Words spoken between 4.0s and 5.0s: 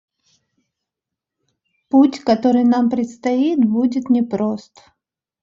непрост.